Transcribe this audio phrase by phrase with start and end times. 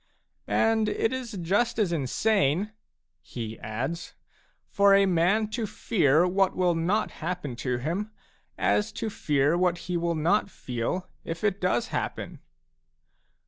[0.47, 2.71] "And it is just as insane,"
[3.21, 4.15] he adds,
[4.67, 8.09] "for a man to fear what will not happen to him,
[8.57, 12.39] as to fear what he will not feel if it does happen."